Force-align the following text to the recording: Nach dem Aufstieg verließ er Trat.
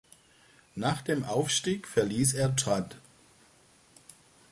Nach 0.73 1.03
dem 1.03 1.23
Aufstieg 1.25 1.87
verließ 1.87 2.33
er 2.33 2.55
Trat. 2.55 2.97